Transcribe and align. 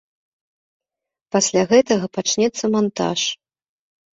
Пасля 1.35 1.63
гэтага 1.73 2.05
пачнецца 2.17 2.65
мантаж. 2.77 3.19